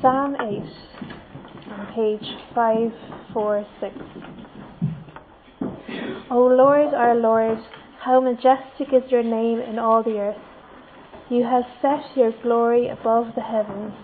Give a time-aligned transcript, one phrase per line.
[0.00, 0.42] Psalm 8
[1.70, 3.94] on page 546.
[6.30, 7.58] O Lord, our Lord,
[8.00, 10.36] how majestic is your name in all the earth.
[11.30, 13.94] You have set your glory above the heavens.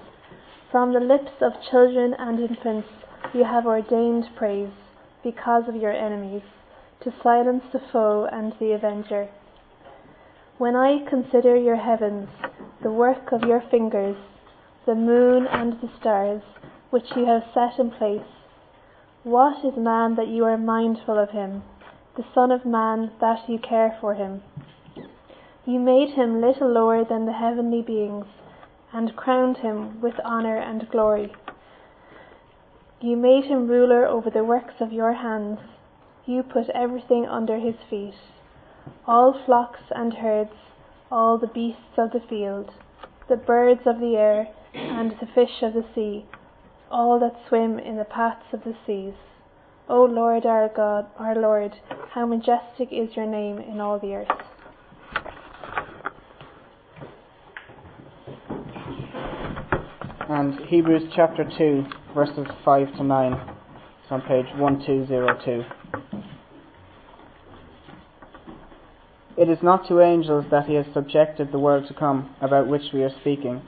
[0.72, 2.88] From the lips of children and infants
[3.32, 4.72] you have ordained praise
[5.22, 6.42] because of your enemies,
[7.04, 9.29] to silence the foe and the avenger.
[10.58, 12.29] When I consider your heavens,
[12.82, 14.16] the work of your fingers,
[14.89, 16.41] the moon and the stars,
[16.88, 18.24] which you have set in place,
[19.23, 21.62] what is man that you are mindful of him,
[22.16, 24.43] the Son of Man that you care for him?
[25.66, 28.24] You made him little lower than the heavenly beings,
[28.91, 31.34] and crowned him with honour and glory.
[33.02, 35.59] You made him ruler over the works of your hands.
[36.24, 38.15] You put everything under his feet
[39.07, 40.55] all flocks and herds,
[41.10, 42.70] all the beasts of the field,
[43.29, 46.27] the birds of the air, and the fish of the sea,
[46.90, 49.15] all that swim in the paths of the seas.
[49.88, 51.74] O Lord our God, our Lord,
[52.10, 54.28] how majestic is your name in all the earth.
[60.28, 63.32] And Hebrews chapter 2, verses 5 to 9.
[63.32, 65.65] It's on page 1202.
[69.38, 72.93] It is not to angels that he has subjected the world to come, about which
[72.93, 73.62] we are speaking.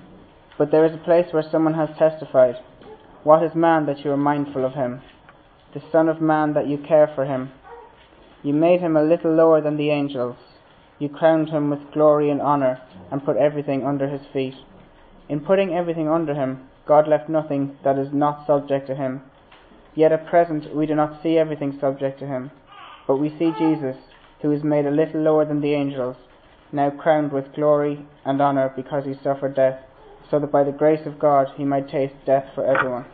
[0.60, 2.56] But there is a place where someone has testified
[3.24, 5.00] What is man that you are mindful of him?
[5.72, 7.50] The Son of Man that you care for him?
[8.42, 10.36] You made him a little lower than the angels.
[10.98, 12.78] You crowned him with glory and honour,
[13.10, 14.52] and put everything under his feet.
[15.30, 19.22] In putting everything under him, God left nothing that is not subject to him.
[19.94, 22.50] Yet at present we do not see everything subject to him,
[23.06, 23.96] but we see Jesus
[24.42, 26.16] who is made a little lower than the angels,
[26.70, 29.80] now crowned with glory and honour because he suffered death,
[30.30, 33.04] so that by the grace of God he might taste death for everyone.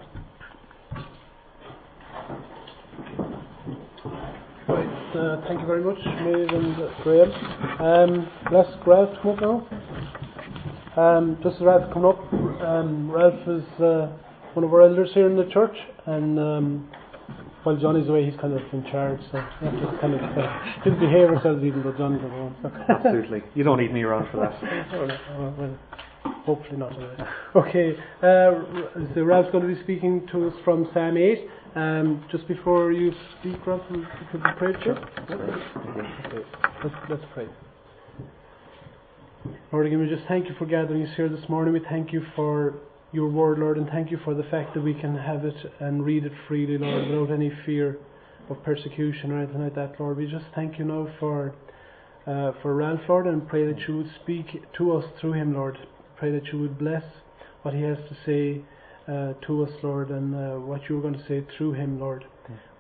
[4.68, 7.32] Right, uh, thank you very much, Maeve and Graham.
[7.80, 9.66] Um, let's Ralph come up now.
[10.96, 14.12] Um, just as Ralph come up, um, Ralph is uh,
[14.54, 15.76] one of our elders here in the church,
[16.06, 16.88] and um,
[17.62, 20.84] while Johnny's away, he's kind of in charge, so we have to kind of uh,
[20.84, 22.56] didn't behave ourselves even though Johnny's around.
[22.62, 22.72] So.
[22.88, 23.42] Absolutely.
[23.54, 25.76] You don't need me around for that.
[26.46, 26.92] hopefully not.
[27.56, 28.52] Okay, uh,
[29.14, 31.48] so Ralph's going to be speaking to us from Psalm 8.
[31.74, 34.94] Um, just before you speak, Ralph, you could be prayed for.
[36.82, 37.46] Let's, let's pray.
[39.72, 41.74] Lord, again, we just thank you for gathering us here this morning.
[41.74, 42.74] We thank you for
[43.12, 46.04] your word, Lord, and thank you for the fact that we can have it and
[46.04, 47.98] read it freely, Lord, without any fear
[48.48, 50.16] of persecution or anything like that, Lord.
[50.16, 51.54] We just thank you now for
[52.26, 54.46] uh, for Ralph, Lord, and pray that you would speak
[54.78, 55.78] to us through him, Lord.
[56.16, 57.04] Pray that you would bless
[57.62, 58.64] what he has to say
[59.08, 62.24] uh, to us, Lord, and uh, what you're going to say through him, Lord.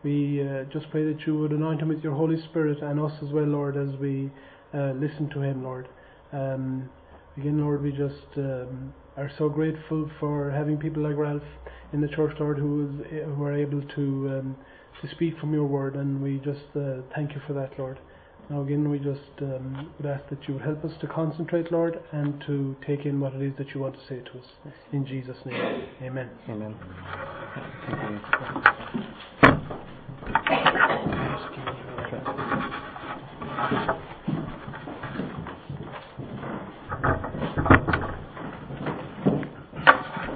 [0.02, 3.12] We uh, just pray that you would anoint him with your Holy Spirit and us
[3.22, 4.30] as well, Lord, as we
[4.72, 5.88] uh, listen to him, Lord.
[6.32, 6.88] Um,
[7.36, 11.42] again, Lord, we just um, are so grateful for having people like Ralph
[11.92, 14.56] in the church, Lord, who, is, who are able to um,
[15.02, 17.98] to speak from your word, and we just uh, thank you for that, Lord.
[18.48, 22.00] Now, again, we just um, would ask that you would help us to concentrate, Lord,
[22.12, 24.74] and to take in what it is that you want to say to us.
[24.92, 26.30] In Jesus' name, Amen.
[26.48, 26.76] Amen.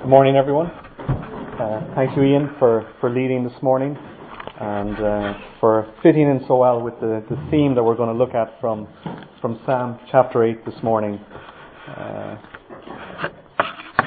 [0.00, 0.66] Good morning, everyone.
[0.66, 3.96] Uh, thank you, Ian, for, for leading this morning
[4.60, 8.18] and uh, for fitting in so well with the, the theme that we're going to
[8.18, 8.88] look at from,
[9.40, 11.18] from Psalm chapter 8 this morning.
[11.88, 12.36] Uh,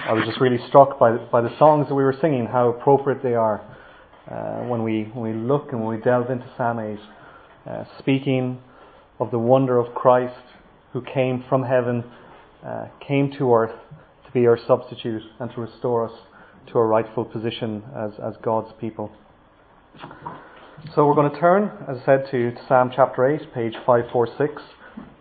[0.05, 3.23] I was just really struck by, by the songs that we were singing, how appropriate
[3.23, 3.61] they are
[4.29, 6.99] uh, when, we, when we look and when we delve into Psalm 8,
[7.65, 8.59] uh, speaking
[9.19, 10.35] of the wonder of Christ
[10.91, 12.03] who came from heaven,
[12.65, 13.75] uh, came to earth
[14.25, 16.15] to be our substitute and to restore us
[16.71, 19.11] to a rightful position as, as God's people.
[20.95, 24.61] So we're going to turn, as I said, to Psalm chapter 8, page 546.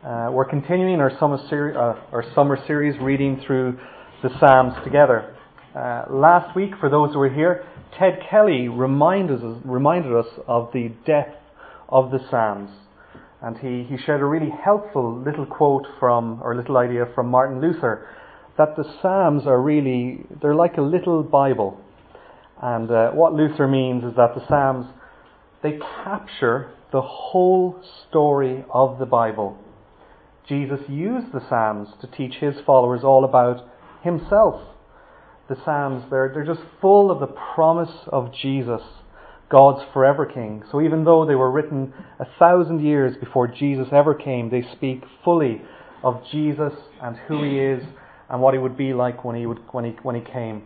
[0.02, 3.78] Uh, we're continuing our summer, seri- uh, our summer series reading through
[4.22, 5.36] the Psalms together.
[5.76, 7.66] Uh, last week, for those who were here,
[7.98, 11.36] Ted Kelly reminded us, reminded us of the depth
[11.88, 12.70] of the Psalms.
[13.42, 17.60] And he, he shared a really helpful little quote from, or little idea from Martin
[17.60, 18.08] Luther,
[18.56, 21.78] that the Psalms are really, they're like a little Bible.
[22.62, 24.87] And uh, what Luther means is that the Psalms,
[25.62, 29.59] they capture the whole story of the Bible.
[30.49, 33.69] Jesus used the Psalms to teach his followers all about
[34.03, 34.61] himself.
[35.49, 38.81] the Psalms, they're, they're just full of the promise of Jesus,
[39.50, 40.62] God's forever King.
[40.70, 45.03] So even though they were written a thousand years before Jesus ever came, they speak
[45.25, 45.62] fully
[46.03, 46.73] of Jesus
[47.03, 47.82] and who he is
[48.31, 50.62] and what he would be like when he, would, when he, when he came.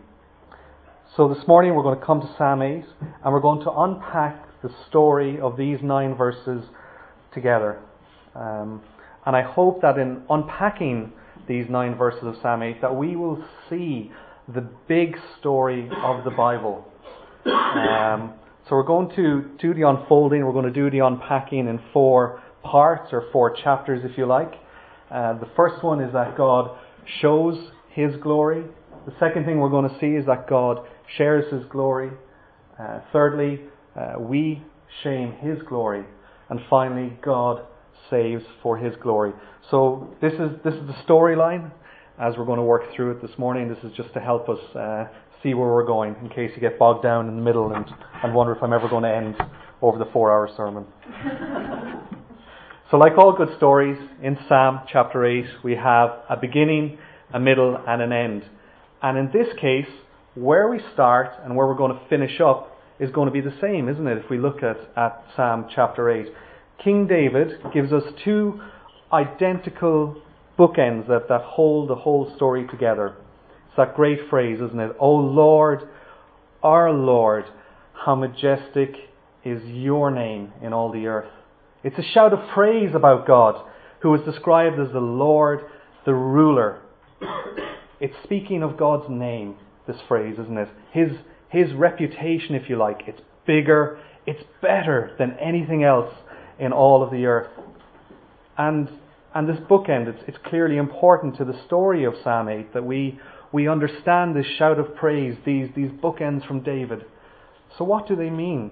[1.15, 2.83] So this morning we're going to come to Psalm 8
[3.23, 6.63] and we're going to unpack the story of these nine verses
[7.33, 7.79] together.
[8.35, 8.83] Um,
[9.25, 11.11] and I hope that in unpacking
[11.47, 14.11] these nine verses of Psalm 8 that we will see
[14.53, 16.85] the big story of the Bible.
[17.45, 18.33] Um,
[18.67, 22.43] so we're going to do the unfolding, we're going to do the unpacking in four
[22.63, 24.53] parts or four chapters, if you like.
[25.09, 26.77] Uh, the first one is that God
[27.21, 28.65] shows His glory.
[29.05, 32.11] The second thing we're going to see is that God shares His glory.
[32.79, 33.61] Uh, thirdly,
[33.95, 34.63] uh, we
[35.03, 36.05] shame His glory.
[36.49, 37.65] And finally, God
[38.09, 39.33] saves for His glory.
[39.69, 41.71] So this is this is the storyline
[42.19, 43.69] as we're going to work through it this morning.
[43.69, 45.05] This is just to help us uh,
[45.43, 47.85] see where we're going in case you get bogged down in the middle and,
[48.23, 49.35] and wonder if I'm ever going to end
[49.81, 50.85] over the four hour sermon.
[52.91, 56.97] so, like all good stories, in Psalm chapter 8, we have a beginning,
[57.33, 58.43] a middle, and an end.
[59.01, 59.87] And in this case,
[60.41, 63.55] where we start and where we're going to finish up is going to be the
[63.61, 64.17] same, isn't it?
[64.17, 66.27] If we look at, at Psalm chapter 8.
[66.83, 68.61] King David gives us two
[69.11, 70.21] identical
[70.57, 73.15] bookends that, that hold the whole story together.
[73.67, 74.91] It's that great phrase, isn't it?
[74.99, 75.87] O Lord,
[76.63, 77.45] our Lord,
[77.93, 78.93] how majestic
[79.43, 81.31] is your name in all the earth.
[81.83, 83.63] It's a shout of praise about God,
[84.01, 85.61] who is described as the Lord,
[86.05, 86.81] the ruler.
[87.99, 89.55] It's speaking of God's name,
[89.87, 90.69] this phrase, isn't it?
[90.91, 91.11] His,
[91.49, 93.01] his reputation, if you like.
[93.07, 96.13] It's bigger, it's better than anything else
[96.59, 97.49] in all of the earth.
[98.57, 98.89] And
[99.37, 103.19] and this bookend, it's, it's clearly important to the story of Psalm 8 that we,
[103.51, 107.05] we understand this shout of praise, these, these bookends from David.
[107.77, 108.71] So, what do they mean?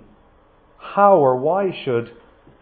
[0.79, 2.12] How or why should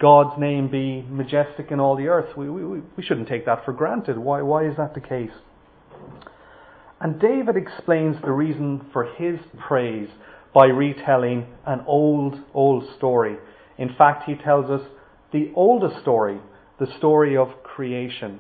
[0.02, 2.36] God's name be majestic in all the earth?
[2.36, 4.18] We, we, we shouldn't take that for granted.
[4.18, 5.32] Why, why is that the case?
[7.04, 10.08] And David explains the reason for his praise
[10.54, 13.36] by retelling an old, old story.
[13.78, 14.82] In fact, he tells us
[15.34, 16.40] the oldest story
[16.80, 18.40] the story of creation.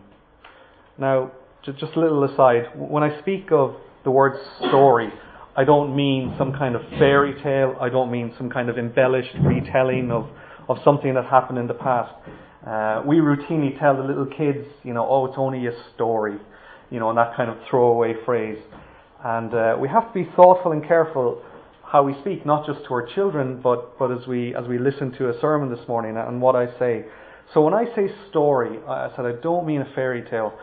[0.97, 1.31] Now,
[1.63, 5.09] just a little aside, when I speak of the word story,
[5.55, 9.35] I don't mean some kind of fairy tale, I don't mean some kind of embellished
[9.41, 10.27] retelling of,
[10.67, 12.13] of something that happened in the past.
[12.65, 16.37] Uh, we routinely tell the little kids, you know, oh, it's only a story,
[16.93, 18.59] you know, and that kind of throwaway phrase.
[19.23, 21.41] And uh, we have to be thoughtful and careful
[21.83, 25.11] how we speak, not just to our children, but, but as, we, as we listen
[25.13, 27.05] to a sermon this morning and what I say.
[27.51, 30.53] So when I say story, I said I don't mean a fairy tale.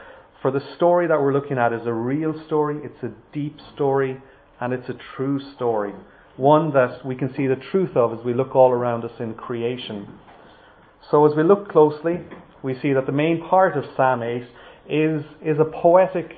[0.41, 4.23] For the story that we're looking at is a real story, it's a deep story,
[4.61, 5.93] and it's a true story.
[6.37, 9.35] One that we can see the truth of as we look all around us in
[9.35, 10.07] creation.
[11.11, 12.21] So as we look closely,
[12.63, 14.45] we see that the main part of Psalm 8
[14.89, 16.33] is, is a poetic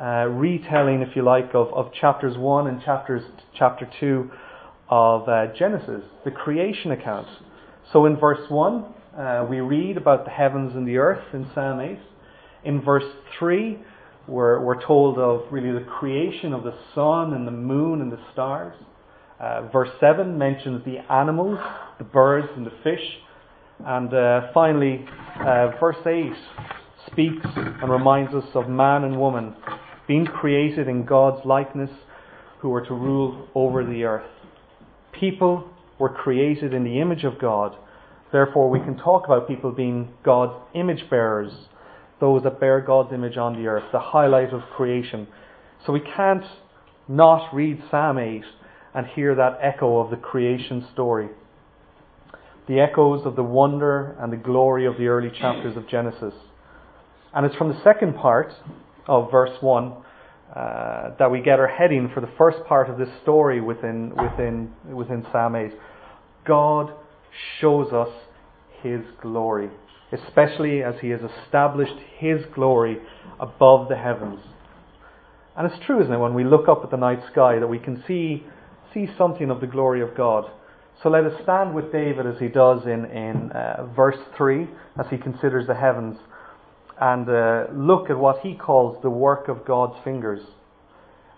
[0.00, 3.22] uh, retelling, if you like, of, of chapters 1 and chapters,
[3.58, 4.30] chapter 2
[4.88, 7.26] of uh, Genesis, the creation account.
[7.92, 8.84] So in verse 1,
[9.16, 11.98] uh, we read about the heavens and the earth in Psalm 8.
[12.64, 13.78] In verse 3,
[14.28, 18.20] we're, we're told of really the creation of the sun and the moon and the
[18.32, 18.76] stars.
[19.40, 21.58] Uh, verse 7 mentions the animals,
[21.98, 23.00] the birds and the fish.
[23.84, 25.04] And uh, finally,
[25.40, 26.32] uh, verse 8
[27.10, 29.54] speaks and reminds us of man and woman
[30.06, 31.90] being created in God's likeness
[32.60, 34.30] who are to rule over the earth.
[35.12, 37.76] People were created in the image of God
[38.32, 41.52] Therefore, we can talk about people being God's image bearers,
[42.20, 45.28] those that bear God's image on the earth, the highlight of creation.
[45.86, 46.44] So we can't
[47.08, 48.42] not read Psalm 8
[48.94, 51.28] and hear that echo of the creation story.
[52.68, 56.34] The echoes of the wonder and the glory of the early chapters of Genesis.
[57.36, 58.50] And it's from the second part
[59.06, 59.92] of verse 1
[60.56, 64.72] uh, that we get our heading for the first part of this story within, within,
[64.90, 65.70] within Psalm 8.
[66.46, 66.94] God
[67.60, 68.08] shows us
[68.82, 69.68] His glory,
[70.12, 73.00] especially as He has established His glory
[73.38, 74.40] above the heavens.
[75.58, 77.78] And it's true, isn't it, when we look up at the night sky that we
[77.78, 78.46] can see,
[78.94, 80.50] see something of the glory of God.
[81.02, 84.66] So let us stand with David as he does in, in uh, verse 3,
[84.98, 86.16] as he considers the heavens,
[87.00, 90.40] and uh, look at what he calls the work of God's fingers.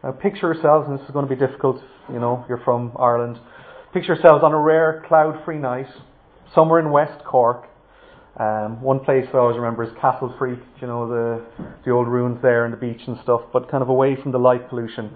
[0.02, 3.38] Now picture yourselves, and this is going to be difficult, you know, you're from Ireland.
[3.92, 5.88] Picture yourselves on a rare cloud free night,
[6.54, 7.64] somewhere in West Cork.
[8.38, 11.44] Um, one place I always remember is Castlefreke, you know, the,
[11.84, 14.38] the old ruins there and the beach and stuff, but kind of away from the
[14.38, 15.10] light pollution.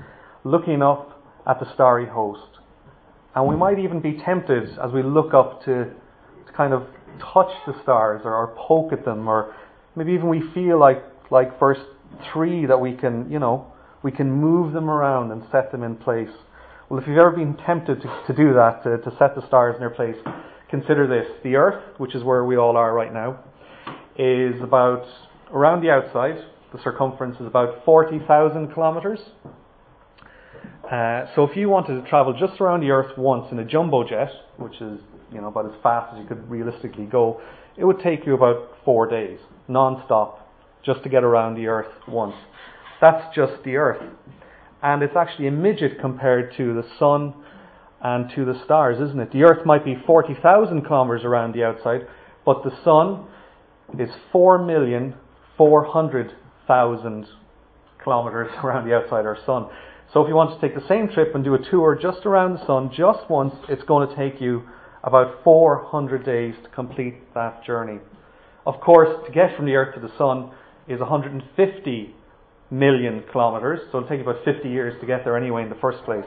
[0.44, 2.58] looking up at the starry host.
[3.34, 5.84] And we might even be tempted as we look up to,
[6.46, 6.82] to kind of
[7.18, 9.54] touch the stars or, or poke at them, or
[9.96, 11.78] maybe even we feel like, like verse
[12.32, 13.72] 3 that we can, you know,
[14.02, 16.30] we can move them around and set them in place.
[16.88, 19.74] Well, if you've ever been tempted to, to do that, to, to set the stars
[19.74, 20.16] in their place,
[20.68, 21.30] consider this.
[21.42, 23.40] The Earth, which is where we all are right now,
[24.18, 25.06] is about,
[25.50, 26.36] around the outside,
[26.72, 29.20] the circumference is about 40,000 kilometres.
[30.90, 34.06] Uh, so if you wanted to travel just around the Earth once in a jumbo
[34.06, 35.00] jet, which is
[35.32, 37.40] you know about as fast as you could realistically go,
[37.76, 40.48] it would take you about four days, non-stop,
[40.84, 42.34] just to get around the Earth once.
[43.00, 44.02] That's just the Earth,
[44.82, 47.34] and it's actually a midget compared to the Sun
[48.02, 49.32] and to the stars, isn't it?
[49.32, 52.06] The Earth might be 40,000 kilometers around the outside,
[52.44, 53.26] but the Sun
[53.98, 57.26] is 4,400,000
[58.02, 59.68] kilometers around the outside our Sun.
[60.12, 62.54] So if you want to take the same trip and do a tour just around
[62.54, 64.62] the sun just once, it's going to take you
[65.04, 67.98] about 400 days to complete that journey.
[68.66, 70.50] Of course, to get from the Earth to the Sun
[70.86, 72.14] is 150
[72.70, 76.04] million kilometres, so it'll take about 50 years to get there anyway in the first
[76.04, 76.26] place.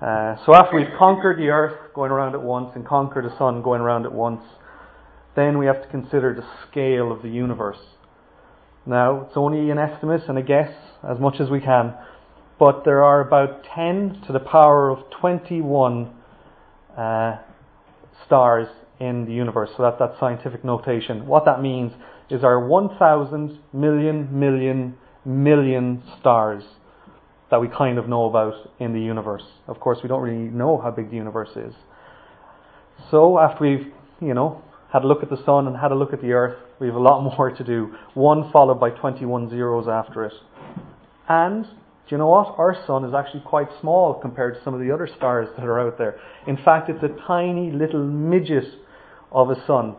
[0.00, 3.62] Uh, so after we've conquered the Earth going around it once and conquered the Sun
[3.62, 4.42] going around it once,
[5.36, 7.78] then we have to consider the scale of the universe.
[8.86, 11.94] Now, it's only an estimate and a guess as much as we can,
[12.58, 16.10] but there are about 10 to the power of 21
[16.96, 17.36] uh,
[18.26, 18.68] stars
[19.00, 19.70] in the universe.
[19.76, 21.26] So that's that scientific notation.
[21.26, 21.92] What that means
[22.28, 26.62] is there are 1,000 million, million, million stars
[27.50, 29.42] that we kind of know about in the universe.
[29.66, 31.74] Of course, we don't really know how big the universe is.
[33.10, 34.62] So after we've, you know,
[34.92, 36.96] had a look at the sun and had a look at the earth, we have
[36.96, 37.94] a lot more to do.
[38.14, 40.34] One followed by 21 zeros after it.
[41.28, 41.66] And
[42.10, 42.58] do you know what?
[42.58, 45.78] Our sun is actually quite small compared to some of the other stars that are
[45.78, 46.18] out there.
[46.48, 48.64] In fact, it's a tiny little midget
[49.30, 49.94] of a sun.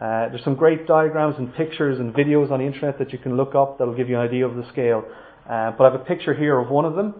[0.00, 3.36] Uh, there's some great diagrams and pictures and videos on the internet that you can
[3.36, 5.04] look up that'll give you an idea of the scale.
[5.44, 7.14] Uh, but I have a picture here of one of them.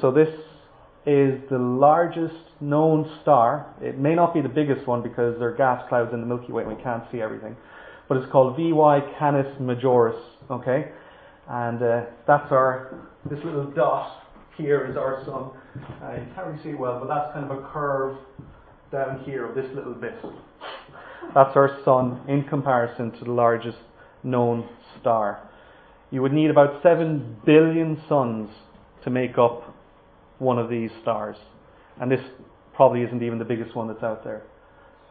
[0.00, 0.28] So this
[1.06, 3.72] is the largest known star.
[3.80, 6.50] It may not be the biggest one because there are gas clouds in the Milky
[6.50, 7.56] Way and we can't see everything.
[8.08, 10.20] But it's called VY Canis Majoris.
[10.50, 10.90] Okay,
[11.48, 14.22] and uh, that's our this little dot
[14.56, 15.50] here is our sun.
[16.02, 18.16] Uh, you can't really see well, but that's kind of a curve
[18.92, 20.14] down here of this little bit.
[21.34, 23.78] That's our sun in comparison to the largest
[24.22, 24.68] known
[25.00, 25.48] star.
[26.10, 28.48] You would need about 7 billion suns
[29.04, 29.74] to make up
[30.38, 31.36] one of these stars.
[32.00, 32.20] And this
[32.74, 34.42] probably isn't even the biggest one that's out there.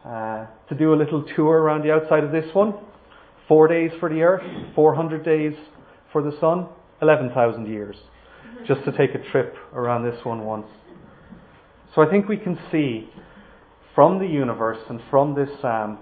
[0.04, 2.74] Uh, to do a little tour around the outside of this one,
[3.48, 4.42] four days for the Earth,
[4.74, 5.52] 400 days
[6.12, 6.68] for the Sun,
[7.02, 7.96] 11,000 years
[8.66, 10.66] just to take a trip around this one once.
[11.94, 13.08] So I think we can see
[13.94, 15.98] from the universe and from this psalm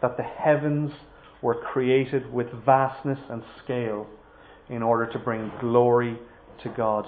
[0.00, 0.92] that the heavens
[1.40, 4.06] were created with vastness and scale
[4.68, 6.18] in order to bring glory
[6.62, 7.06] to God.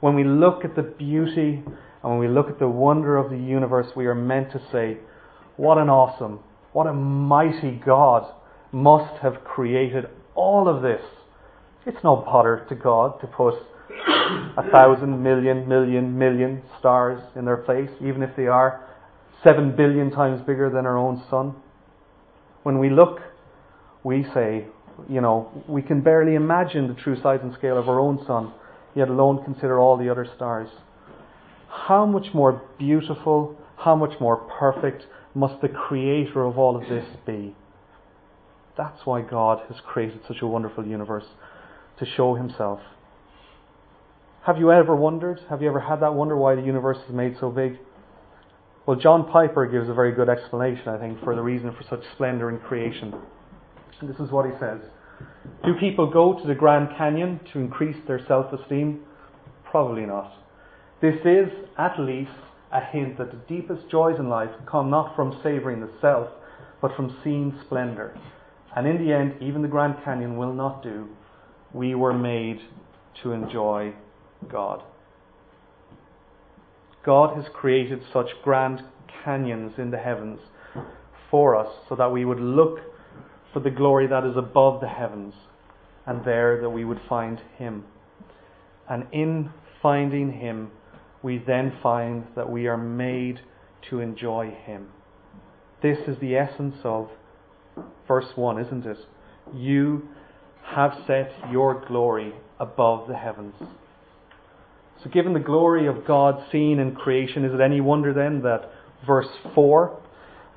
[0.00, 1.62] When we look at the beauty
[2.02, 4.98] and when we look at the wonder of the universe, we are meant to say,
[5.56, 6.40] What an awesome,
[6.72, 8.32] what a mighty God
[8.72, 11.02] must have created all of this.
[11.84, 13.54] It's no bother to God to put
[14.56, 18.86] a thousand million, million, million stars in their place, even if they are
[19.42, 21.56] seven billion times bigger than our own sun.
[22.62, 23.18] When we look,
[24.04, 24.66] we say,
[25.08, 28.52] you know, we can barely imagine the true size and scale of our own sun,
[28.94, 30.68] yet alone consider all the other stars.
[31.68, 37.06] How much more beautiful, how much more perfect must the creator of all of this
[37.26, 37.56] be?
[38.76, 41.26] That's why God has created such a wonderful universe
[42.02, 42.80] to show himself.
[44.44, 45.40] Have you ever wondered?
[45.48, 47.78] Have you ever had that wonder why the universe is made so big?
[48.86, 52.02] Well, John Piper gives a very good explanation, I think, for the reason for such
[52.14, 53.14] splendour in creation.
[54.00, 54.80] And this is what he says
[55.64, 59.04] Do people go to the Grand Canyon to increase their self esteem?
[59.70, 60.32] Probably not.
[61.00, 62.30] This is, at least,
[62.72, 66.28] a hint that the deepest joys in life come not from savouring the self,
[66.80, 68.12] but from seeing splendour.
[68.74, 71.08] And in the end, even the Grand Canyon will not do.
[71.74, 72.60] We were made
[73.22, 73.94] to enjoy
[74.50, 74.82] God.
[77.04, 78.82] God has created such grand
[79.24, 80.40] canyons in the heavens
[81.30, 82.78] for us so that we would look
[83.52, 85.34] for the glory that is above the heavens
[86.06, 87.84] and there that we would find Him.
[88.88, 89.50] And in
[89.80, 90.70] finding Him,
[91.22, 93.40] we then find that we are made
[93.90, 94.88] to enjoy Him.
[95.82, 97.08] This is the essence of
[98.06, 98.98] verse 1, isn't it?
[99.54, 100.08] You
[100.64, 103.54] have set your glory above the heavens.
[105.02, 108.70] So, given the glory of God seen in creation, is it any wonder then that
[109.06, 110.00] verse 4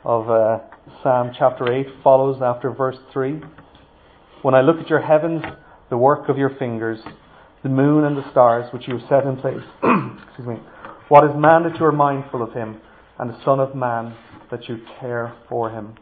[0.03, 0.59] of uh,
[1.01, 3.41] Psalm chapter 8 follows after verse 3?
[4.43, 5.43] When I look at your heavens,
[5.89, 6.99] the work of your fingers,
[7.63, 9.63] the moon and the stars which you have set in place,
[10.27, 10.57] excuse me,
[11.09, 12.79] what is man that you are mindful of him,
[13.17, 14.15] and the Son of Man
[14.51, 15.95] that you care for him?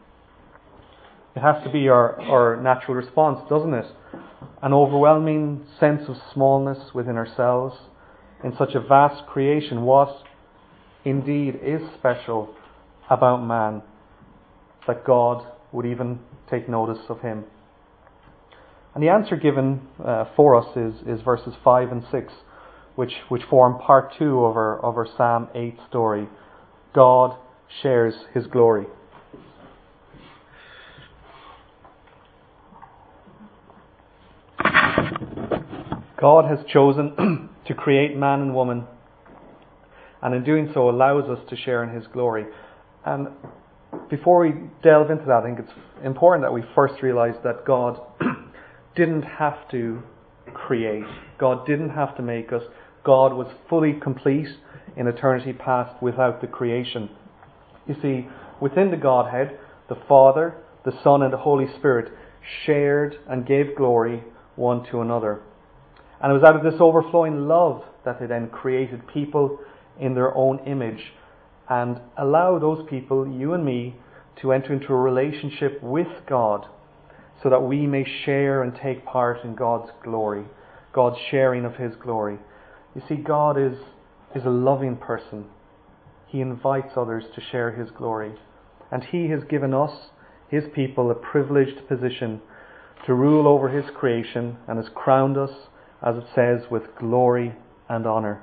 [1.36, 3.86] It has to be our, our natural response, doesn't it?
[4.62, 7.76] An overwhelming sense of smallness within ourselves
[8.44, 10.22] in such a vast creation, what
[11.04, 12.54] indeed is special
[13.10, 13.82] about man
[14.86, 17.44] that God would even take notice of him?
[18.94, 22.32] And the answer given uh, for us is, is verses 5 and 6,
[22.94, 26.28] which, which form part 2 of our, of our Psalm 8 story.
[26.94, 27.36] God
[27.82, 28.86] shares his glory.
[36.24, 38.86] God has chosen to create man and woman,
[40.22, 42.46] and in doing so allows us to share in His glory.
[43.04, 43.28] And
[44.08, 48.00] before we delve into that, I think it's important that we first realize that God
[48.96, 50.02] didn't have to
[50.54, 51.04] create,
[51.36, 52.62] God didn't have to make us.
[53.04, 54.48] God was fully complete
[54.96, 57.10] in eternity past without the creation.
[57.86, 58.28] You see,
[58.62, 59.58] within the Godhead,
[59.90, 60.54] the Father,
[60.86, 62.10] the Son, and the Holy Spirit
[62.64, 64.24] shared and gave glory
[64.56, 65.42] one to another.
[66.22, 69.58] And it was out of this overflowing love that they then created people
[70.00, 71.12] in their own image
[71.68, 73.96] and allow those people, you and me,
[74.40, 76.66] to enter into a relationship with God
[77.42, 80.44] so that we may share and take part in God's glory,
[80.92, 82.38] God's sharing of His glory.
[82.94, 83.76] You see, God is,
[84.34, 85.46] is a loving person.
[86.26, 88.34] He invites others to share His glory.
[88.90, 90.10] And He has given us,
[90.48, 92.40] His people, a privileged position
[93.06, 95.50] to rule over His creation and has crowned us
[96.04, 97.54] as it says, with glory
[97.88, 98.42] and honour.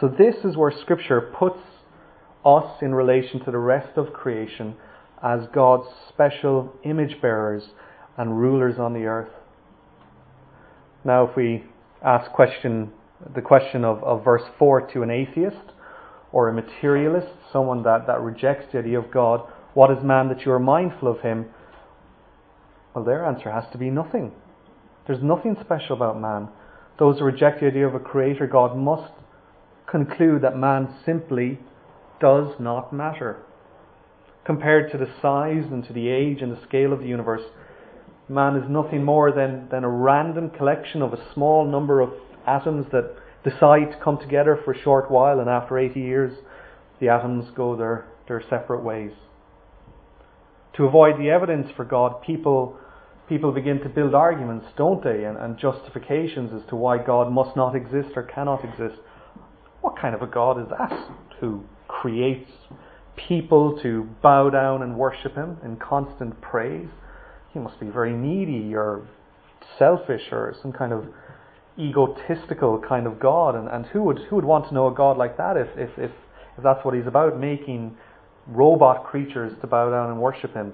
[0.00, 1.58] So, this is where Scripture puts
[2.44, 4.76] us in relation to the rest of creation
[5.22, 7.64] as God's special image bearers
[8.16, 9.32] and rulers on the earth.
[11.04, 11.64] Now, if we
[12.04, 12.92] ask question,
[13.34, 15.72] the question of, of verse 4 to an atheist
[16.32, 19.40] or a materialist, someone that, that rejects the idea of God,
[19.74, 21.46] what is man that you are mindful of him?
[22.94, 24.32] Well, their answer has to be nothing.
[25.08, 26.48] There's nothing special about man.
[26.98, 29.10] Those who reject the idea of a creator God must
[29.90, 31.58] conclude that man simply
[32.20, 33.38] does not matter.
[34.44, 37.42] Compared to the size and to the age and the scale of the universe,
[38.28, 42.10] man is nothing more than, than a random collection of a small number of
[42.46, 46.38] atoms that decide to come together for a short while, and after 80 years,
[47.00, 49.12] the atoms go their, their separate ways.
[50.76, 52.78] To avoid the evidence for God, people
[53.28, 57.56] people begin to build arguments, don't they, and, and justifications as to why God must
[57.56, 59.00] not exist or cannot exist.
[59.80, 60.92] What kind of a God is that
[61.40, 62.50] who creates
[63.16, 66.88] people to bow down and worship Him in constant praise?
[67.52, 69.06] He must be very needy or
[69.78, 71.06] selfish or some kind of
[71.78, 73.54] egotistical kind of God.
[73.54, 75.90] And, and who would who would want to know a God like that if, if,
[75.98, 76.10] if,
[76.56, 77.96] if that's what He's about, making
[78.46, 80.72] robot creatures to bow down and worship Him?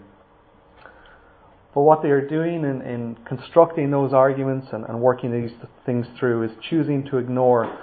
[1.74, 5.50] But what they are doing in, in constructing those arguments and, and, working these
[5.84, 7.78] things through is choosing to ignore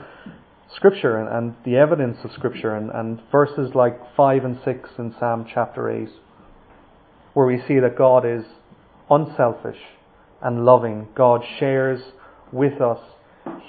[0.73, 5.13] Scripture and, and the evidence of Scripture and, and, verses like 5 and 6 in
[5.19, 6.07] Psalm chapter 8,
[7.33, 8.45] where we see that God is
[9.09, 9.79] unselfish
[10.41, 11.09] and loving.
[11.13, 11.99] God shares
[12.53, 12.99] with us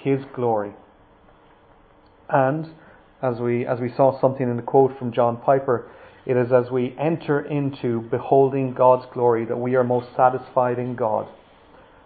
[0.03, 0.73] His glory.
[2.29, 2.69] And
[3.21, 5.91] as we, as we saw something in the quote from John Piper,
[6.25, 10.95] it is as we enter into beholding God's glory that we are most satisfied in
[10.95, 11.29] God.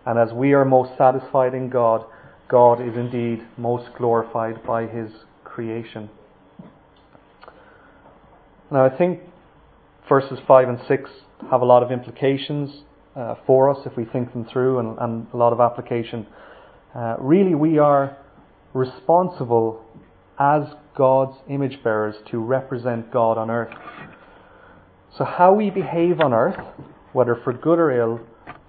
[0.06, 2.04] And as we are most satisfied in God,
[2.48, 5.10] God is indeed most glorified by His
[5.44, 6.08] creation.
[8.70, 9.20] Now, I think
[10.08, 11.10] verses 5 and 6
[11.50, 15.26] have a lot of implications uh, for us if we think them through and, and
[15.32, 16.26] a lot of application.
[16.94, 18.16] Uh, really, we are
[18.72, 19.84] responsible
[20.38, 20.62] as
[20.96, 23.74] God's image bearers to represent God on earth.
[25.16, 26.58] So, how we behave on earth,
[27.12, 28.20] whether for good or ill,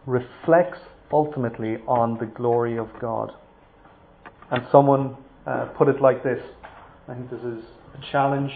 [0.05, 0.79] reflects
[1.11, 3.31] ultimately on the glory of God.
[4.51, 6.39] And someone uh, put it like this
[7.07, 7.63] I think this is
[7.95, 8.51] a challenge,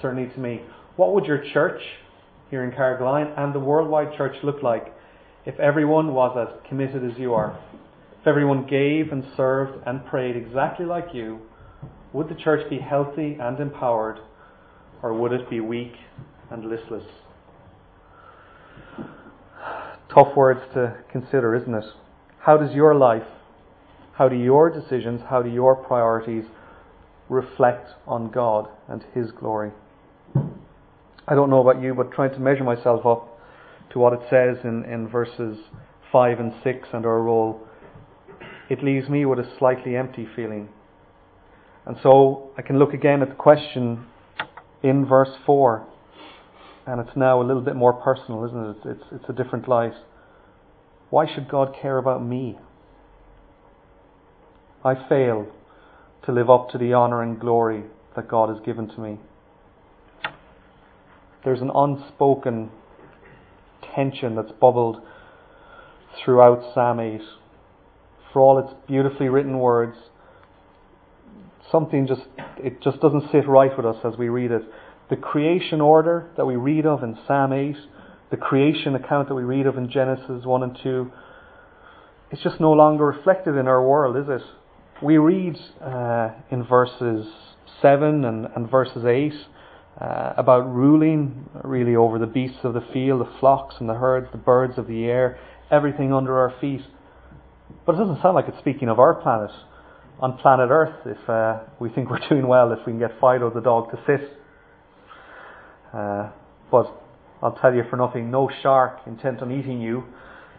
[0.00, 0.62] certainly to me.
[0.96, 1.80] What would your church
[2.50, 4.94] here in Carrigaline and the worldwide church look like
[5.44, 7.58] if everyone was as committed as you are?
[8.20, 11.40] If everyone gave and served and prayed exactly like you,
[12.12, 14.20] would the church be healthy and empowered,
[15.02, 15.94] or would it be weak
[16.50, 17.04] and listless?
[20.12, 21.84] Tough words to consider, isn't it?
[22.40, 23.26] How does your life,
[24.14, 26.44] how do your decisions, how do your priorities
[27.32, 29.72] reflect on God and His glory.
[31.26, 33.40] I don't know about you, but trying to measure myself up
[33.92, 35.58] to what it says in, in verses
[36.10, 37.66] 5 and 6 and our role,
[38.68, 40.68] it leaves me with a slightly empty feeling.
[41.86, 44.06] And so I can look again at the question
[44.82, 45.86] in verse 4,
[46.86, 48.70] and it's now a little bit more personal, isn't it?
[48.70, 49.94] It's, it's, it's a different light.
[51.10, 52.58] Why should God care about me?
[54.84, 55.46] I fail
[56.24, 57.84] to live up to the honour and glory
[58.16, 59.18] that God has given to me.
[61.44, 62.70] There's an unspoken
[63.94, 65.02] tension that's bubbled
[66.24, 67.20] throughout Psalm 8.
[68.32, 69.96] For all its beautifully written words,
[71.72, 72.22] something just
[72.58, 74.62] it just doesn't sit right with us as we read it.
[75.10, 77.74] The creation order that we read of in Psalm 8,
[78.30, 81.10] the creation account that we read of in Genesis 1 and 2,
[82.30, 84.42] it's just no longer reflected in our world, is it?
[85.02, 87.26] We read uh, in verses
[87.82, 89.32] 7 and, and verses 8
[90.00, 94.28] uh, about ruling really over the beasts of the field, the flocks and the herds,
[94.32, 95.38] the birds of the air,
[95.70, 96.82] everything under our feet.
[97.84, 99.50] But it doesn't sound like it's speaking of our planet.
[100.20, 103.50] On planet Earth, if uh, we think we're doing well, if we can get Fido
[103.50, 104.38] the dog to sit.
[105.92, 106.30] Uh,
[106.70, 106.86] but
[107.42, 110.04] I'll tell you for nothing, no shark intent on eating you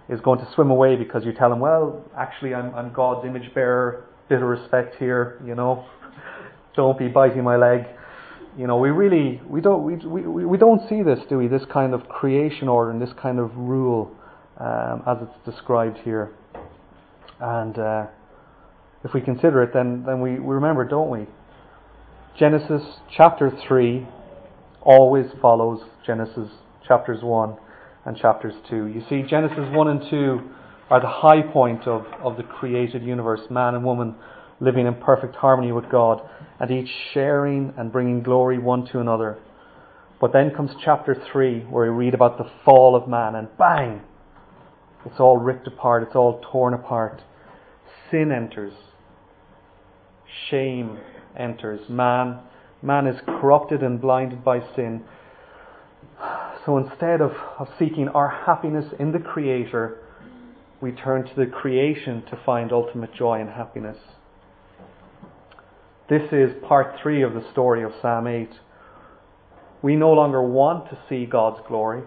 [0.09, 3.53] is going to swim away because you tell him, well, actually, I'm, I'm God's image
[3.53, 5.85] bearer, bit of respect here, you know,
[6.75, 7.85] don't be biting my leg.
[8.57, 11.47] You know, we really we don't we, we, we don't see this, do we?
[11.47, 14.11] This kind of creation order and this kind of rule
[14.59, 16.31] um, as it's described here.
[17.39, 18.05] And uh,
[19.03, 21.27] if we consider it, then then we, we remember, don't we?
[22.37, 22.81] Genesis
[23.15, 24.07] chapter three
[24.81, 26.49] always follows Genesis
[26.87, 27.57] chapters one
[28.05, 28.87] and chapters two.
[28.87, 30.39] You see, Genesis one and two
[30.89, 34.15] are the high point of, of the created universe, man and woman
[34.59, 36.21] living in perfect harmony with God,
[36.59, 39.37] and each sharing and bringing glory one to another.
[40.21, 44.01] But then comes chapter 3, where we read about the fall of man, and bang!
[45.05, 47.21] It's all ripped apart, it's all torn apart.
[48.09, 48.73] Sin enters.
[50.49, 50.99] Shame
[51.37, 51.89] enters.
[51.89, 52.39] Man,
[52.81, 55.03] man is corrupted and blinded by sin.
[56.65, 59.97] So instead of, of seeking our happiness in the Creator,
[60.81, 63.97] we turn to the creation to find ultimate joy and happiness.
[66.09, 68.49] This is part three of the story of Psalm 8.
[69.81, 72.03] We no longer want to see God's glory.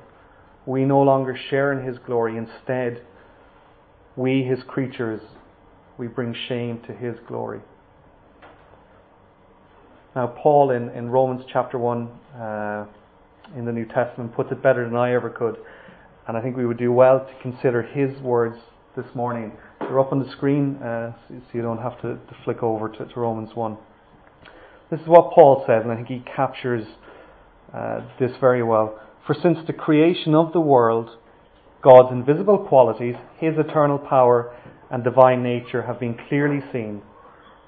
[0.67, 2.37] We no longer share in His glory.
[2.37, 3.03] Instead,
[4.17, 5.23] we, His creatures,
[5.99, 7.61] we bring shame to His glory.
[10.17, 12.09] Now, Paul in, in Romans chapter 1
[12.41, 12.87] uh,
[13.55, 15.57] in the New Testament puts it better than I ever could.
[16.27, 18.57] And I think we would do well to consider his words
[18.97, 19.53] this morning.
[19.79, 23.05] They're up on the screen, uh, so you don't have to, to flick over to,
[23.05, 23.77] to, Romans 1.
[24.91, 26.87] This is what Paul says, and I think he captures
[27.75, 28.99] uh, this very well.
[29.27, 31.11] For since the creation of the world,
[31.83, 34.57] God's invisible qualities, his eternal power,
[34.91, 37.03] and divine nature have been clearly seen,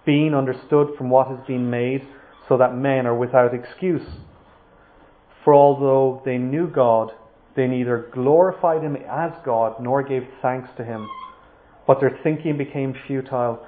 [0.06, 2.08] being understood from what has been made,
[2.48, 4.06] so that men are without excuse.
[5.44, 7.12] For although they knew God,
[7.54, 11.08] they neither glorified him as God nor gave thanks to him,
[11.86, 13.66] but their thinking became futile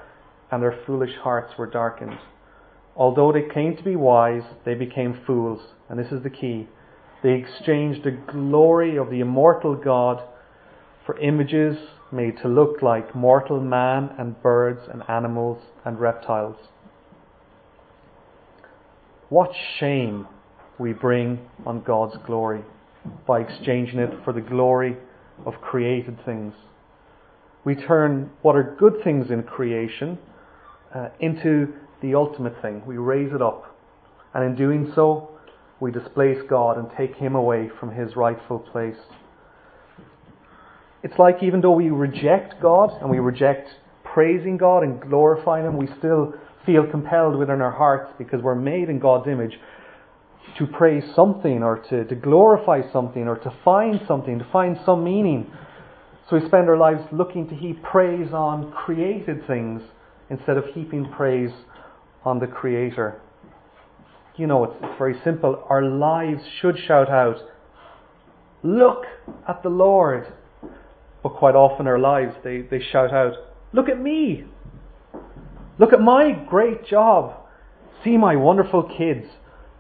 [0.51, 2.19] and their foolish hearts were darkened.
[2.97, 6.69] Although they claimed to be wise, they became fools, and this is the key.
[7.23, 10.23] They exchanged the glory of the immortal God
[11.07, 11.77] for images
[12.13, 16.57] made to look like mortal man and birds and animals and reptiles.
[19.31, 20.27] What shame
[20.79, 22.63] we bring on God's glory
[23.27, 24.97] by exchanging it for the glory
[25.47, 26.53] of created things.
[27.65, 30.19] We turn what are good things in creation
[30.95, 32.83] uh, into the ultimate thing.
[32.87, 33.77] We raise it up.
[34.35, 35.31] And in doing so,
[35.79, 38.99] we displace God and take Him away from His rightful place.
[41.03, 43.69] It's like even though we reject God and we reject
[44.05, 46.35] praising God and glorifying Him, we still
[46.67, 49.59] feel compelled within our hearts because we're made in God's image
[50.59, 55.05] to praise something or to, to glorify something or to find something, to find some
[55.05, 55.51] meaning.
[56.29, 59.83] So we spend our lives looking to heap praise on created things
[60.29, 61.51] instead of heaping praise
[62.25, 63.21] on the Creator.
[64.37, 65.65] You know, it's, it's very simple.
[65.69, 67.37] Our lives should shout out,
[68.63, 69.05] Look
[69.49, 70.33] at the Lord.
[71.23, 73.33] But quite often our lives, they, they shout out,
[73.73, 74.45] Look at me.
[75.81, 77.33] Look at my great job.
[78.05, 79.27] See my wonderful kids.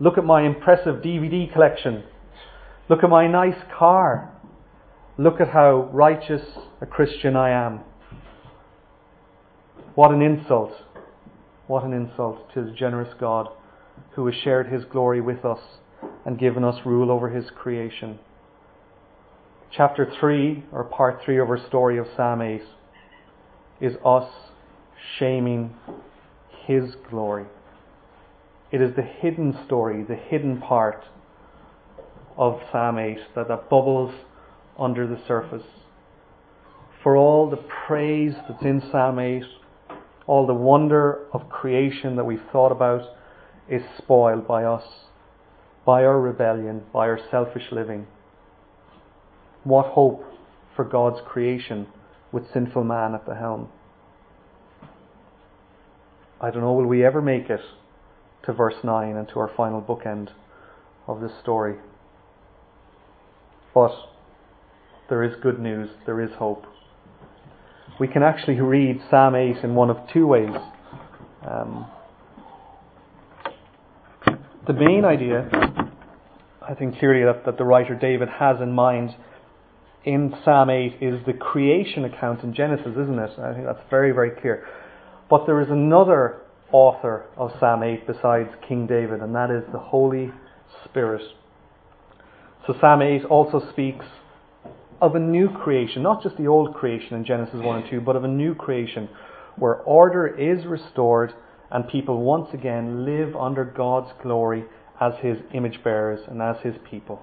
[0.00, 2.04] Look at my impressive DVD collection.
[2.88, 4.32] Look at my nice car.
[5.18, 6.40] Look at how righteous
[6.80, 7.80] a Christian I am.
[9.94, 10.72] What an insult.
[11.66, 13.48] What an insult to the generous God
[14.12, 15.60] who has shared his glory with us
[16.24, 18.18] and given us rule over his creation.
[19.70, 22.62] Chapter 3, or part 3 of our story of Psalm 8,
[23.82, 24.30] is us
[25.20, 25.72] shaming
[26.66, 27.44] his glory.
[28.72, 31.04] It is the hidden story, the hidden part
[32.36, 34.14] of Psalm 8 that, that bubbles
[34.78, 35.66] under the surface.
[37.02, 39.42] For all the praise that's in Psalm 8,
[40.26, 43.02] all the wonder of creation that we've thought about
[43.68, 44.84] is spoiled by us,
[45.84, 48.06] by our rebellion, by our selfish living.
[49.64, 50.24] What hope
[50.74, 51.86] for God's creation
[52.32, 53.68] with sinful man at the helm?
[56.40, 57.60] I don't know, will we ever make it
[58.44, 60.30] to verse 9 and to our final bookend
[61.06, 61.76] of this story?
[63.74, 63.92] But
[65.10, 66.64] there is good news, there is hope.
[67.98, 70.54] We can actually read Psalm 8 in one of two ways.
[71.46, 71.86] Um,
[74.66, 75.48] the main idea,
[76.66, 79.14] I think clearly that, that the writer David has in mind
[80.04, 83.30] in Psalm 8 is the creation account in Genesis, isn't it?
[83.38, 84.66] I think that's very, very clear.
[85.30, 89.78] But there is another author of Psalm 8 besides King David, and that is the
[89.78, 90.32] Holy
[90.84, 91.22] Spirit.
[92.66, 94.04] So Psalm 8 also speaks
[95.00, 98.16] of a new creation, not just the old creation in Genesis 1 and 2, but
[98.16, 99.08] of a new creation
[99.56, 101.32] where order is restored
[101.70, 104.64] and people once again live under God's glory
[105.00, 107.22] as His image bearers and as His people.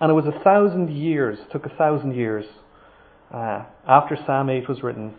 [0.00, 2.44] And it was a thousand years, took a thousand years
[3.32, 5.14] uh, after Psalm 8 was written,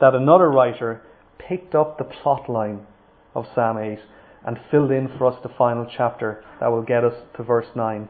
[0.00, 1.02] that another writer
[1.38, 2.86] picked up the plot line
[3.34, 3.98] of Psalm 8
[4.46, 8.08] and filled in for us the final chapter that will get us to verse 9.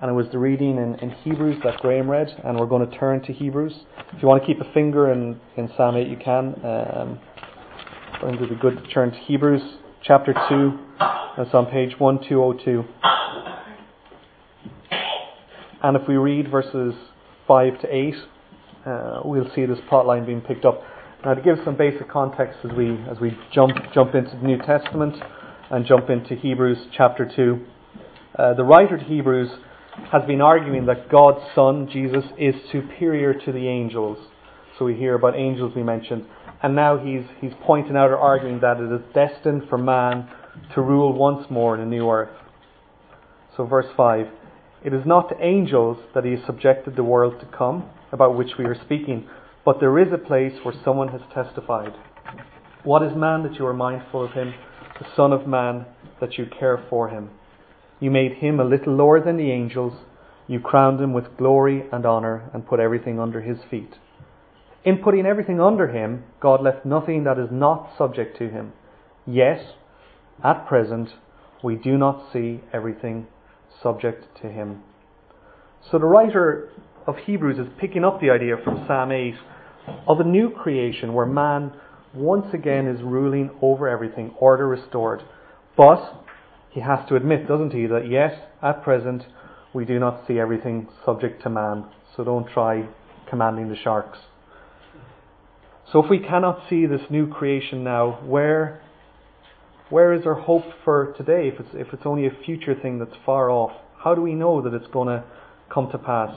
[0.00, 2.98] And it was the reading in, in Hebrews that Graham read, and we're going to
[2.98, 3.72] turn to Hebrews.
[4.12, 6.54] If you want to keep a finger in, in Psalm 8, you can.
[6.64, 7.20] Um,
[8.22, 9.62] it would be good to turn to Hebrews
[10.02, 10.78] chapter 2.
[11.36, 12.84] That's on page 1202.
[15.82, 16.94] And if we read verses
[17.46, 18.14] 5 to 8,
[18.86, 20.82] uh, we'll see this plot line being picked up.
[21.24, 24.58] Now, to give some basic context as we, as we jump, jump into the New
[24.58, 25.14] Testament
[25.70, 27.64] and jump into Hebrews chapter 2,
[28.38, 29.48] uh, the writer to Hebrews
[30.12, 34.18] has been arguing that God's Son, Jesus, is superior to the angels.
[34.78, 36.26] So we hear about angels being mentioned.
[36.62, 40.28] And now he's, he's pointing out or arguing that it is destined for man
[40.74, 42.36] to rule once more in a new earth.
[43.56, 44.26] So, verse 5
[44.84, 48.58] It is not to angels that he has subjected the world to come, about which
[48.58, 49.26] we are speaking,
[49.64, 51.94] but there is a place where someone has testified.
[52.82, 54.54] What is man that you are mindful of him,
[55.00, 55.86] the Son of Man
[56.20, 57.30] that you care for him?
[57.98, 59.94] You made him a little lower than the angels.
[60.46, 63.94] You crowned him with glory and honour and put everything under his feet.
[64.84, 68.74] In putting everything under him, God left nothing that is not subject to him.
[69.26, 69.60] Yet,
[70.42, 71.08] at present,
[71.62, 73.26] we do not see everything
[73.82, 74.82] subject to him.
[75.90, 76.68] So the writer
[77.06, 79.34] of Hebrews is picking up the idea from Psalm 8
[80.06, 81.72] of a new creation where man
[82.14, 85.22] once again is ruling over everything, order restored.
[85.76, 86.24] But
[86.70, 89.24] he has to admit, doesn't he, that yes, at present
[89.74, 91.86] we do not see everything subject to man.
[92.16, 92.88] So don't try
[93.28, 94.18] commanding the sharks.
[95.92, 98.80] So if we cannot see this new creation now, where
[99.90, 103.16] where is our hope for today if it's if it's only a future thing that's
[103.26, 103.72] far off?
[104.02, 105.24] How do we know that it's going to
[105.72, 106.34] come to pass?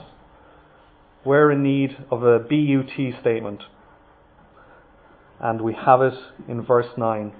[1.24, 3.62] We're in need of a BUT statement.
[5.40, 6.14] And we have it
[6.48, 7.32] in verse 9.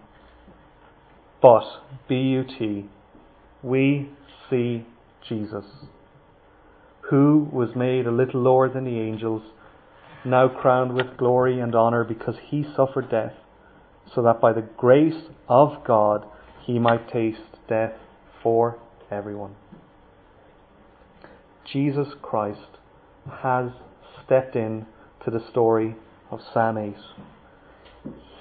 [1.41, 1.64] But,
[2.09, 2.87] B-U-T,
[3.62, 4.11] we
[4.51, 4.85] see
[5.29, 5.64] Jesus,
[7.11, 9.43] who was made a little lower than the angels,
[10.25, 13.35] now crowned with glory and honour because he suffered death,
[14.14, 16.25] so that by the grace of God
[16.64, 17.93] he might taste death
[18.43, 18.79] for
[19.11, 19.55] everyone.
[21.71, 22.78] Jesus Christ
[23.29, 23.71] has
[24.25, 24.87] stepped in
[25.25, 25.97] to the story
[26.31, 26.95] of Psalm 8.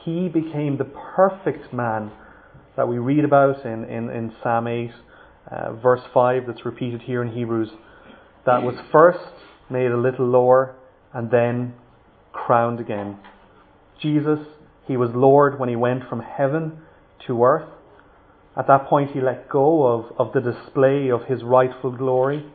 [0.03, 2.11] He became the perfect man
[2.75, 4.91] that we read about in, in, in Psalm 8,
[5.51, 7.69] uh, verse 5, that's repeated here in Hebrews,
[8.45, 9.19] that was first
[9.69, 10.75] made a little lower
[11.13, 11.73] and then
[12.31, 13.17] crowned again.
[14.01, 14.39] Jesus,
[14.87, 16.79] he was Lord when he went from heaven
[17.25, 17.69] to earth.
[18.57, 22.45] At that point, he let go of, of the display of his rightful glory.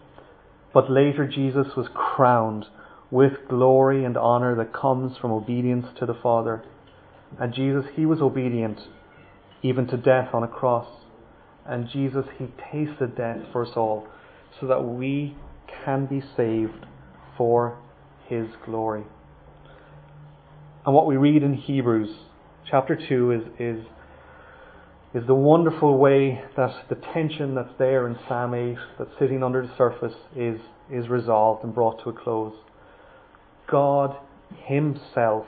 [0.75, 2.67] But later, Jesus was crowned
[3.11, 6.65] with glory and honour that comes from obedience to the Father.
[7.39, 8.81] And Jesus, he was obedient
[9.63, 10.89] even to death on a cross.
[11.65, 14.09] And Jesus, He tasted death for us all
[14.61, 15.37] so that we
[15.85, 16.87] can be saved
[17.37, 17.79] for
[18.27, 19.05] His glory.
[20.85, 22.11] And what we read in Hebrews
[22.69, 23.85] Chapter 2 is, is,
[25.15, 29.67] is the wonderful way that the tension that's there in Psalm 8, that's sitting under
[29.67, 30.59] the surface, is,
[30.91, 32.55] is resolved and brought to a close.
[33.71, 34.17] God
[34.65, 35.47] Himself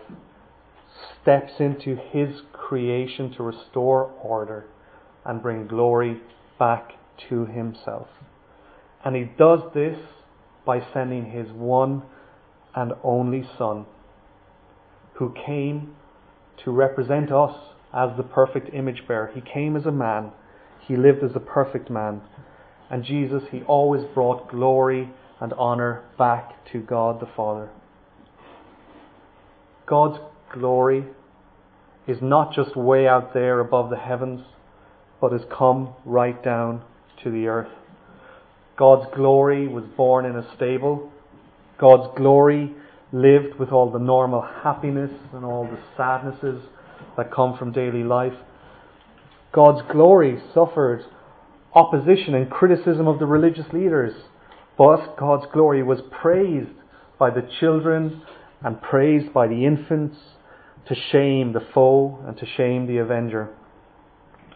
[1.22, 4.66] steps into His creation to restore order
[5.24, 6.20] and bring glory
[6.58, 6.92] back
[7.30, 8.08] to Himself.
[9.02, 9.98] And He does this
[10.66, 12.02] by sending His one
[12.74, 13.86] and only Son,
[15.14, 15.94] who came
[16.64, 17.56] to represent us
[17.94, 19.30] as the perfect image bearer.
[19.34, 20.32] He came as a man,
[20.80, 22.22] He lived as a perfect man.
[22.90, 27.70] And Jesus, He always brought glory and honour back to God the Father.
[29.86, 30.18] God's
[30.52, 31.04] glory
[32.06, 34.40] is not just way out there above the heavens,
[35.20, 36.82] but has come right down
[37.22, 37.72] to the earth.
[38.76, 41.12] God's glory was born in a stable.
[41.78, 42.72] God's glory
[43.12, 46.62] lived with all the normal happiness and all the sadnesses
[47.16, 48.32] that come from daily life.
[49.52, 51.04] God's glory suffered
[51.74, 54.12] opposition and criticism of the religious leaders,
[54.76, 56.70] but God's glory was praised
[57.18, 58.22] by the children
[58.62, 60.16] and praised by the infants
[60.88, 63.50] to shame the foe and to shame the avenger.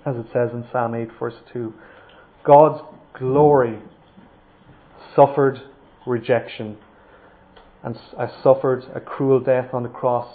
[0.05, 1.73] As it says in Psalm 8, verse 2
[2.45, 2.83] God's
[3.19, 3.79] glory
[5.15, 5.61] suffered
[6.07, 6.79] rejection
[7.83, 10.29] and I uh, suffered a cruel death on the cross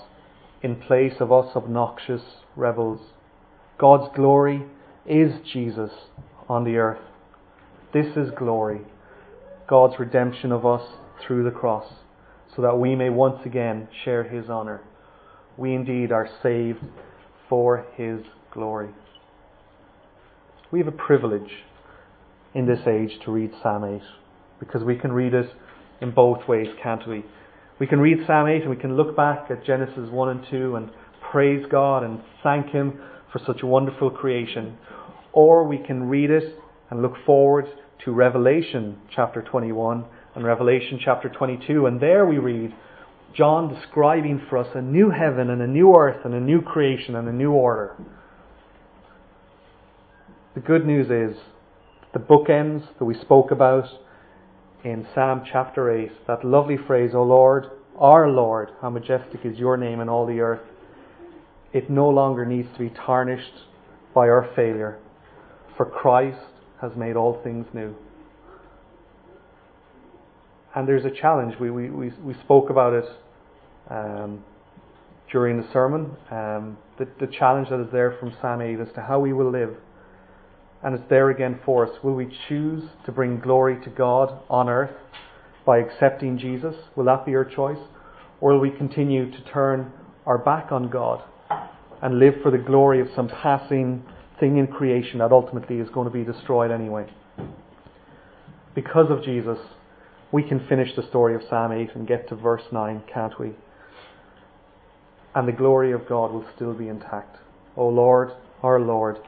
[0.64, 2.22] in place of us obnoxious
[2.56, 3.02] rebels.
[3.78, 4.64] God's glory
[5.06, 5.92] is Jesus
[6.48, 7.02] on the earth.
[7.94, 8.82] This is glory,
[9.68, 10.82] God's redemption of us
[11.22, 11.86] through the cross
[12.56, 14.82] so that we may once again share his honour.
[15.58, 16.80] We indeed are saved
[17.50, 18.22] for his
[18.52, 18.90] glory.
[20.72, 21.52] We have a privilege
[22.54, 24.02] in this age to read Psalm 8
[24.60, 25.50] because we can read it
[26.02, 27.24] in both ways, can't we?
[27.84, 30.78] We can read Psalm 8 and we can look back at Genesis 1 and 2
[30.78, 30.90] and
[31.34, 32.98] praise God and thank Him
[33.30, 34.78] for such a wonderful creation.
[35.34, 36.58] Or we can read it
[36.90, 37.66] and look forward
[38.06, 41.86] to Revelation chapter 21 and Revelation chapter 22.
[41.86, 42.74] And there we read
[43.36, 47.18] John describing for us a new heaven and a new earth and a new creation
[47.18, 47.98] and a new order.
[50.56, 51.38] The good news is
[52.14, 53.90] the bookends that we spoke about
[54.84, 57.68] in Psalm chapter 8, that lovely phrase, O Lord,
[57.98, 60.62] our Lord, how majestic is your name in all the earth,
[61.72, 63.54] it no longer needs to be tarnished
[64.14, 65.00] by our failure,
[65.78, 66.46] for Christ
[66.82, 67.96] has made all things new.
[70.76, 71.56] And there's a challenge.
[71.60, 73.06] We, we, we, we spoke about it
[73.90, 74.44] um,
[75.32, 76.12] during the sermon.
[76.30, 79.52] Um, the, the challenge that is there from Psalm 8 as to how we will
[79.52, 79.76] live.
[80.84, 82.04] And it's there again for us.
[82.04, 84.96] Will we choose to bring glory to God on earth
[85.66, 86.76] by accepting Jesus?
[86.96, 87.80] Will that be our choice?
[88.42, 89.94] Or will we continue to turn
[90.26, 91.24] our back on God
[92.02, 94.04] and live for the glory of some passing
[94.40, 97.08] thing in creation that ultimately is going to be destroyed anyway?
[98.76, 99.60] Because of Jesus,
[100.34, 103.54] we can finish the story of Psalm 8 and get to verse 9, can't we?
[105.34, 107.38] And the glory of God will still be intact.
[107.78, 109.20] O Lord, our Lord,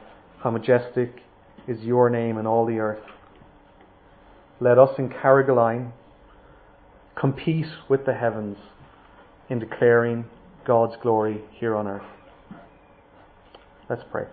[0.42, 1.22] how majestic
[1.68, 3.02] is your name in all the earth.
[4.60, 5.92] Let us in Carrigaline
[7.18, 8.56] compete with the heavens
[9.48, 10.24] in declaring
[10.66, 12.02] God's glory here on earth.
[13.88, 14.26] Let's pray.